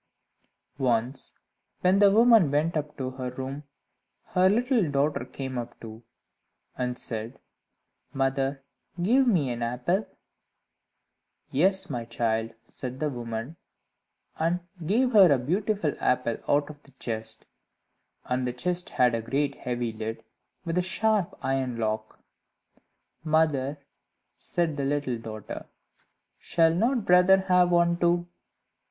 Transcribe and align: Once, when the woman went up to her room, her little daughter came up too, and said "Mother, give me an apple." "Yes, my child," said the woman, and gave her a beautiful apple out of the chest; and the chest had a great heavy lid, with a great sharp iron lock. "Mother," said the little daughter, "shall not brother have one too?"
Once, 0.79 1.37
when 1.81 1.99
the 1.99 2.09
woman 2.09 2.49
went 2.49 2.75
up 2.75 2.97
to 2.97 3.11
her 3.11 3.29
room, 3.29 3.61
her 4.23 4.49
little 4.49 4.89
daughter 4.89 5.23
came 5.25 5.59
up 5.59 5.79
too, 5.79 6.01
and 6.75 6.97
said 6.97 7.39
"Mother, 8.11 8.63
give 8.99 9.27
me 9.27 9.51
an 9.51 9.61
apple." 9.61 10.07
"Yes, 11.51 11.87
my 11.87 12.03
child," 12.05 12.49
said 12.65 12.99
the 12.99 13.11
woman, 13.11 13.57
and 14.39 14.61
gave 14.83 15.11
her 15.13 15.31
a 15.31 15.37
beautiful 15.37 15.93
apple 15.99 16.37
out 16.49 16.71
of 16.71 16.81
the 16.81 16.93
chest; 16.93 17.45
and 18.25 18.47
the 18.47 18.53
chest 18.53 18.89
had 18.89 19.13
a 19.13 19.21
great 19.21 19.53
heavy 19.53 19.93
lid, 19.93 20.23
with 20.65 20.79
a 20.79 20.81
great 20.81 20.89
sharp 20.89 21.37
iron 21.43 21.77
lock. 21.77 22.23
"Mother," 23.23 23.77
said 24.35 24.77
the 24.77 24.83
little 24.83 25.19
daughter, 25.19 25.67
"shall 26.39 26.73
not 26.73 27.05
brother 27.05 27.41
have 27.41 27.69
one 27.69 27.97
too?" 27.99 28.27